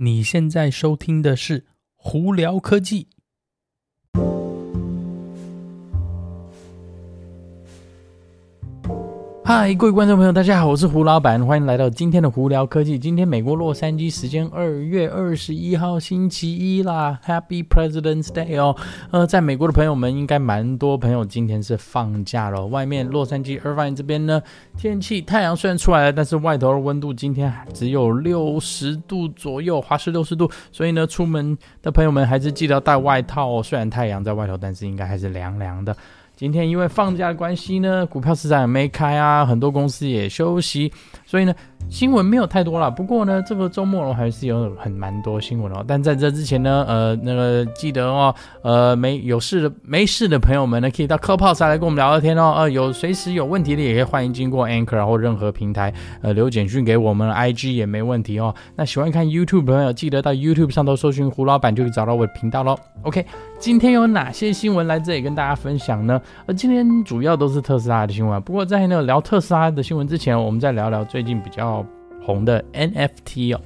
[0.00, 1.60] 你现在收听的是
[1.96, 3.04] 《胡聊科技》。
[9.48, 12.98] 嗨，各位观众朋友，大家好，我是胡老板，欢迎来到今天的胡聊科技。
[12.98, 18.76] 今天美国洛杉矶时间二月二十一号星期一啦，Happy President's Day 哦。
[19.10, 22.66] 呃，在美国的朋友们应该蛮多朋友今天是放假了。
[22.66, 24.42] 外面洛杉矶 Irvine 这边呢，
[24.76, 33.62] 天气太阳虽然出来了，但是外头的温度今天只有六十度左右，华氏六十度，所以呢，出门的朋友们还是记得带外套哦。
[33.62, 35.96] 虽然太阳在外头，但是应该还是凉凉的。
[36.38, 40.92] 今天因为放假的关系呢，股票市场也没开啊，很多公司也休息，
[41.26, 41.52] 所以呢，
[41.88, 42.90] 新闻没有太多了。
[42.90, 45.82] 不过呢，这个周末还是有很蛮多新闻哦。
[45.86, 52.52] 但在这之前呢，呃，那个记得哦，呃，没有事的没事的朋友们呢，可以到 Clubhouse 来跟我们聊聊天哦。
[52.58, 58.54] 呃，有随时有问题的也可以欢迎经过 Anchor 或任何平台呃留简讯给我们，IG 也没问题哦。
[58.76, 62.76] 那喜欢看 YouTube 的朋友，记得到 YouTube 上头搜寻胡老板就可以找到我的频道喽。
[63.02, 63.24] OK，
[63.58, 66.20] 今天有哪些新闻来这里跟大家分享呢？
[66.44, 68.42] 呃今天主要都是特斯拉的新闻。
[68.42, 71.67] 不过在那聊特斯拉的新闻之前，我们再聊聊最近比较
[72.22, 73.60] 红的 NFT 哦。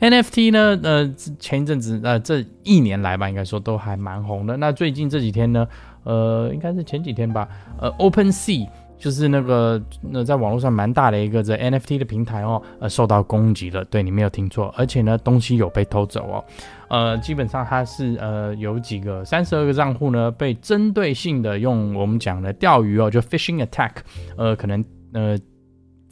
[0.00, 4.56] NFT 呢，呃，前一阵子，呃，这一年来吧，应该说都还蛮红的。
[4.56, 5.66] 那最近这几天呢，
[6.04, 7.48] 呃，应该是前几天吧，
[7.80, 8.68] 呃，OpenSea。
[8.98, 9.78] 就是那个
[10.24, 13.84] 在网络上蛮大的一个这 NFT 的平台哦，呃，受到攻击了。
[13.84, 16.44] 对，你没有听错，而且呢，东西有被偷走哦。
[16.88, 23.92] 呃，基本上它是呃有几个三十二个账户呢，被针对性的用我们讲的钓鱼哦，就 phishing attack，
[24.34, 25.38] 呃，可能呃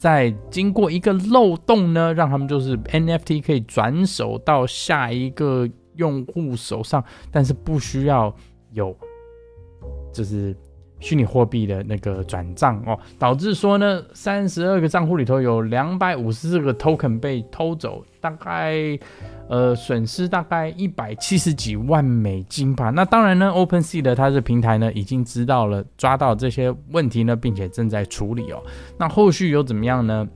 [0.05, 8.31] 再经过一个漏洞呢，让他们就是 NFT 可以转手到下一个用户手上，但是不需要
[8.71, 8.95] 有
[10.13, 10.55] 就是。
[10.99, 18.97] 虚拟货币的那个转账哦，导致说呢，三十二个账户里头有两百五十四个 token 被偷走，大概
[19.49, 22.89] 呃损失大概一百七十几万美金吧。
[22.89, 28.63] 那当然呢，OpenSea 的它的平台呢已经知道了，抓到这些问题呢，并且正在处理哦。
[28.97, 30.27] 那后续又怎么样呢？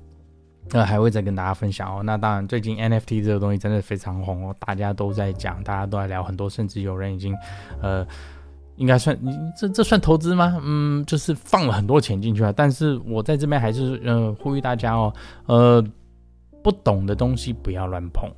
[0.71, 2.03] 呃，还会再跟大家分享哦。
[2.03, 7.35] 那当然，最近 NFT 这个东西真的非常红哦，大家都在讲，大家都在聊很多，甚至有人已经
[7.81, 8.05] 呃。
[8.79, 10.57] 应该算你这这算投资吗？
[10.63, 12.53] 嗯，就是放了很多钱进去啊。
[12.55, 15.13] 但是我在这边还是呃呼吁大家哦，
[15.47, 15.85] 呃，
[16.63, 18.31] 不懂的东西不要乱碰，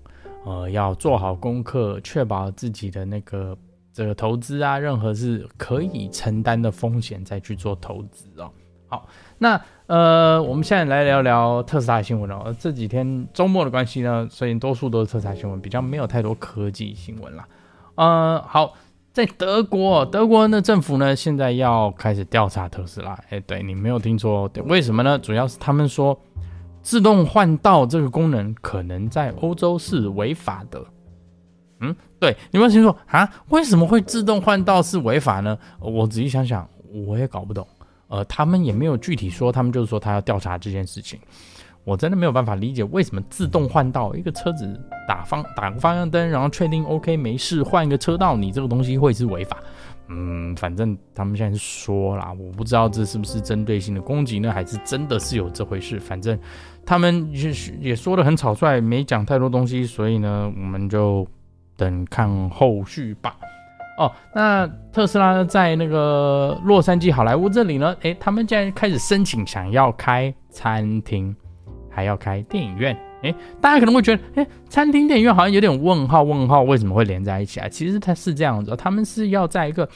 [0.44, 3.56] 呃，要做好功课，确保自己的那个
[3.94, 8.50] 这个投资啊，任何是可以承担的风险再去做投资哦。
[8.88, 12.54] 好，那呃，我们现在来聊聊特斯拉新闻哦。
[12.60, 17.48] 这几天周末的关系呢，所以多数都是特斯拉新闻，比较没有太多科技新闻啦。
[17.94, 18.74] 呃，好。
[19.14, 23.12] 在德国，德国的政府呢，现在要开始调查特斯拉。
[23.30, 25.20] 哎，对，你没有听错，对，为什么呢？
[25.20, 26.18] 主要是他们说
[26.82, 30.82] 自动换道这个功能可能在欧洲是违法的。
[31.82, 33.30] 嗯，对，你有没有听说啊？
[33.50, 35.58] 为什么会自动换道是违法呢？
[35.80, 36.66] 我仔细想想，
[37.06, 37.68] 我也搞不懂。
[38.08, 41.20] 呃，他们也没有具体说，他们就是说他要调查这件事情。
[41.84, 49.58] 我真的没有办法理解为什么自动换道，一个车子打方打个方向灯，然后确定 OK 没事，换一个车道，你这个东西会是违法？
[50.14, 56.00] 嗯，反正他们现在说啦，我不知道这是不是针对性的攻击呢，还是真的是有这回事？
[56.00, 56.38] 反正
[56.86, 61.26] 他们也也说的很草率，没讲太多东西，所以呢，我们就
[61.78, 63.36] 等看后续吧。
[63.98, 71.36] 哦，那特斯拉在那个洛杉矶好莱坞这里呢，诶，他们竟然开始申请想要开餐厅。
[71.92, 77.68] 还要开电影院，诶，大家可能会觉得，诶，餐厅、电影院好像有点问号，问号为什么会连在一起啊？
[77.68, 79.88] 其实它是这样子，他们是要在一个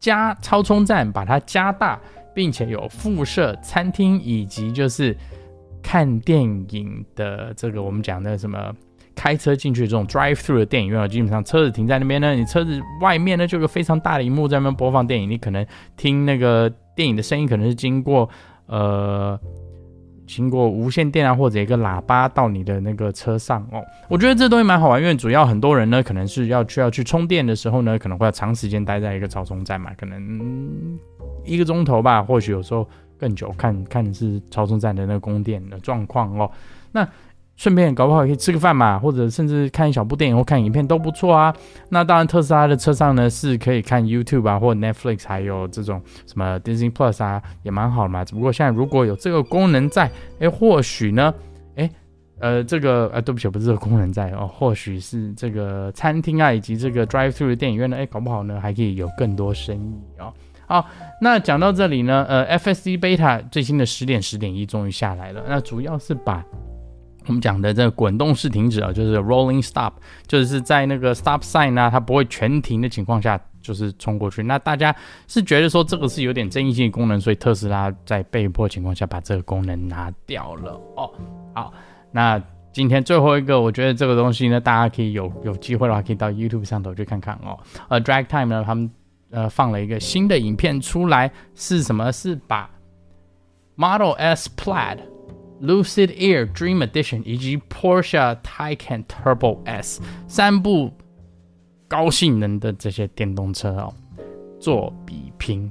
[0.00, 2.00] 加超充站把它加大，
[2.34, 5.16] 并且有附设餐厅以及就是
[5.82, 8.74] 看电影的这个我们讲的什么
[9.14, 15.64] 开车进去这种 drive through 的电影院，基本上车子停在那边呢，你车子外面呢就有个非常大的荧幕在那边播放电影，你可能
[15.96, 18.28] 听那个电影的声音可能是经过
[18.66, 19.38] 呃。
[20.26, 30.98] 经过无线电啊，或者一个喇叭到你的那个车上哦，我觉得这东西蛮好玩，因为主要很多人呢，可能是要去要去充电的时候呢，可能会要长时间待在一个超充站嘛，可能
[31.44, 32.88] 一个钟头吧，或许有时候
[33.18, 36.50] 更久，看看是超充站的那个供电的状况哦，
[36.92, 37.08] 那。
[37.56, 41.54] 顺便搞不好可以吃个饭嘛，或者甚至看一小部电影或看影片都不错啊。
[41.88, 48.24] 那当然，特斯拉的车上呢是可以看 YouTube 啊，或 Netflix，还有这种什么 Disney Plus 啊，也蛮好的嘛。
[48.24, 50.10] 只不过现在如果有这个功能在，
[50.40, 51.32] 哎，或许呢，
[51.76, 51.88] 哎，
[52.40, 60.32] 呃，这个呃，对不起，不是这个功能在哦，或许是这个餐厅啊，以及这个 Drive Through 的电影院呢，哎，搞不好呢还可以有更多生意哦。
[60.66, 60.86] 好，
[61.20, 66.44] 那讲到这里呢，呃，FSD Beta 最新的十点十点一终于下来了，那主要是把
[67.26, 69.92] 我们讲的这个滚动式停止啊，就是 rolling stop，
[70.26, 74.42] 就是在那个 stop sign 呢，它不会全停的情况下，就是冲过去。
[74.42, 74.94] 那大家
[75.26, 81.10] 是觉得说这个是有点争议性的功能，所以特斯拉在被迫情况下把这个功能拿掉了哦。
[81.54, 81.72] 好，
[82.12, 82.38] 那
[82.72, 87.58] 今天最后一个，我觉得这个东西呢，大家可以有有机会的话，可以到 YouTube 上头去看看哦。
[87.88, 88.90] 呃，Drive Time 呢，他们
[89.30, 92.12] 呃放了一个新的影片出来，是什么？
[92.12, 92.68] 是把
[93.76, 95.13] Model S Plaid。
[95.64, 100.92] Lucid Air Dream Edition 以及 Porsche Taycan Turbo S 三部
[101.88, 103.94] 高性能的这些电动车哦，
[104.60, 105.70] 做比拼，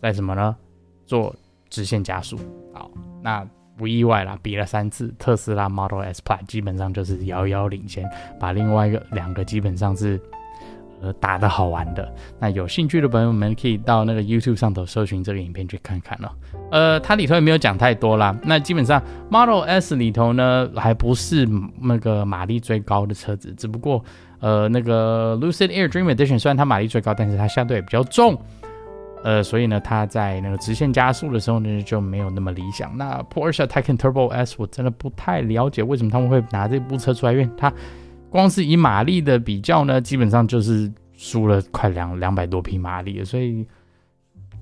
[0.00, 0.56] 在什么呢？
[1.04, 1.34] 做
[1.68, 2.38] 直线加速。
[2.72, 2.90] 好，
[3.22, 3.46] 那
[3.76, 8.08] 不意外啦，比了三次，特斯拉 Model S Plaid 基本上就是遥遥领先，
[8.38, 10.20] 把另外一个两个基本上是。
[11.02, 16.28] 呃，打的好玩的，那有兴趣的朋友们可以到那个 YouTube 上头搜寻这个影片去看看哦。
[16.70, 18.38] 呃，它里头也没有讲太多啦。
[18.44, 21.48] 那基本上 Model S 里头呢，还不是
[21.80, 24.04] 那个马力最高的车子，只不过
[24.40, 28.36] 呃，那个 Lucid Air Dream Edition 虽然它马力最高，但是它相对也比较重，
[29.24, 32.94] 呃，所以呢，它在那个直线加速的时候呢就没有那么理想。
[32.98, 37.72] 那 Porsche Taycan Turbo S 我真的不太了解为什么他们会拿这部车出来，因为它。
[38.30, 43.66] 光是以马力的比较呢，基本上就是输了快两两百多匹马力，所以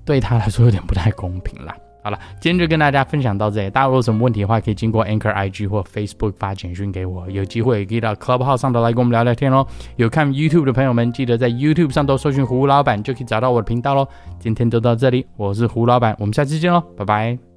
[0.03, 1.75] 对他来说有点不太公平啦。
[2.01, 3.69] 好了，今天就跟大家分享到这里。
[3.69, 7.29] 大家如果有什么问题的话，可以经过 Anchor IG 或 Facebook 发简讯给我。
[7.29, 9.67] 有机会可以到 Clubhouse 上头来跟我们聊聊天哦。
[9.97, 14.07] 有看 YouTube 的朋友们，记得在 YouTube 上头搜寻胡老板，就可以找到我的频道喽。
[14.39, 17.48] 今天就到这里，我是胡老板，我们下期见喽，拜拜。